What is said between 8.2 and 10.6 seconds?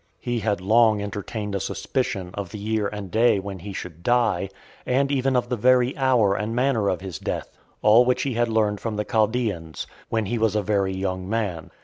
he had learned from the Chaldaeans, when he was